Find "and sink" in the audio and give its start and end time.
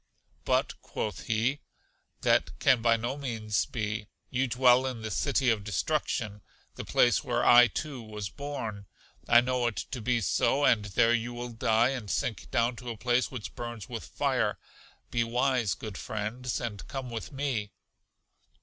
11.89-12.49